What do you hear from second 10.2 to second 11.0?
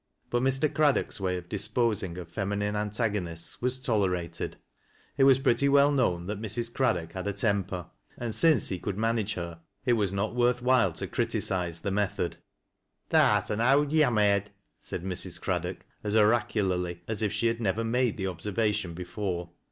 worth while